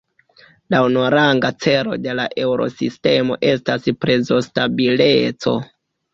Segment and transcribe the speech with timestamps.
[0.73, 5.57] La unuaranga celo de la Eŭrosistemo estas prezostabileco.